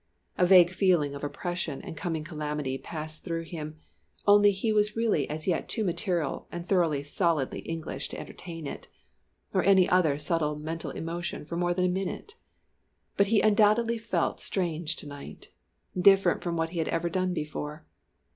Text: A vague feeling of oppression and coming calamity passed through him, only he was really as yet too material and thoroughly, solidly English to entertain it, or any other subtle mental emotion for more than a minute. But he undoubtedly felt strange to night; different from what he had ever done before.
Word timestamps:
A 0.35 0.47
vague 0.47 0.71
feeling 0.71 1.13
of 1.13 1.23
oppression 1.23 1.79
and 1.83 1.95
coming 1.95 2.23
calamity 2.23 2.75
passed 2.79 3.23
through 3.23 3.43
him, 3.43 3.77
only 4.25 4.49
he 4.51 4.73
was 4.73 4.95
really 4.95 5.29
as 5.29 5.47
yet 5.47 5.69
too 5.69 5.83
material 5.83 6.47
and 6.51 6.65
thoroughly, 6.65 7.03
solidly 7.03 7.59
English 7.59 8.09
to 8.09 8.19
entertain 8.19 8.65
it, 8.65 8.87
or 9.53 9.63
any 9.63 9.87
other 9.87 10.17
subtle 10.17 10.55
mental 10.55 10.89
emotion 10.89 11.45
for 11.45 11.55
more 11.55 11.75
than 11.75 11.85
a 11.85 11.87
minute. 11.87 12.33
But 13.15 13.27
he 13.27 13.41
undoubtedly 13.41 13.99
felt 13.99 14.39
strange 14.39 14.95
to 14.95 15.05
night; 15.05 15.49
different 15.95 16.41
from 16.41 16.57
what 16.57 16.71
he 16.71 16.79
had 16.79 16.87
ever 16.87 17.07
done 17.07 17.35
before. 17.35 17.85